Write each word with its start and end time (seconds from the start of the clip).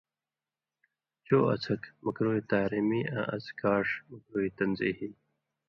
چو 1.25 1.37
اڅھک 1.53 1.81
(مکروہ 2.03 2.37
تحریمی) 2.49 3.01
آں 3.17 3.25
اڅھکاݜ 3.35 3.87
(مکروہ 4.09 4.47
تنزیہی)۔ 4.57 5.09